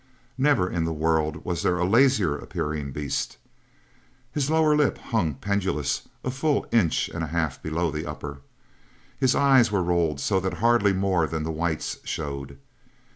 [0.35, 3.37] Never in the world was there a lazier appearing beast.
[4.31, 8.39] His lower lip hung pendulous, a full inch and a half below the upper.
[9.19, 12.57] His eyes were rolled so that hardly more than the whites showed.